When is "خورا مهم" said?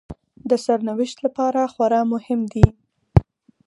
1.73-2.41